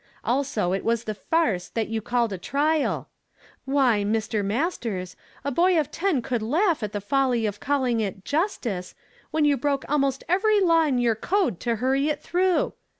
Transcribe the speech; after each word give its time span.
Also, 0.25 0.73
it 0.73 0.83
was 0.83 1.03
the 1.03 1.13
farce 1.13 1.69
that 1.69 1.87
you 1.87 2.01
called 2.01 2.33
a 2.33 2.37
trial. 2.39 3.07
Why, 3.65 4.03
Mr. 4.03 4.43
Masters, 4.43 5.15
a 5.45 5.51
boy 5.51 5.79
of 5.79 5.91
ten 5.91 6.23
could 6.23 6.41
laugh 6.41 6.81
at 6.81 6.91
the 6.91 6.99
folly 7.01 7.45
of 7.45 7.59
calling 7.59 7.99
it 7.99 8.25
'justice,' 8.25 8.95
when 9.29 9.45
you 9.45 9.57
broke 9.57 9.85
almost 9.87 10.23
every 10.27 10.59
law 10.59 10.87
in 10.87 10.97
your 10.97 11.13
code 11.13 11.59
to 11.59 11.75
hurry 11.75 12.09
it 12.09 12.19
through. 12.19 12.73